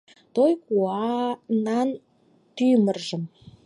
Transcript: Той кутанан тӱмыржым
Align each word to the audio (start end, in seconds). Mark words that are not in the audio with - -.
Той 0.35 0.51
кутанан 0.65 1.89
тӱмыржым 2.55 3.23